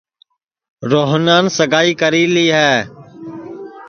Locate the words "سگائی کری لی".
1.57-2.47